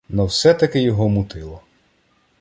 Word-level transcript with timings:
Но 0.09 0.25
все-таки 0.27 0.79
його 0.81 1.09
мутило 1.09 1.61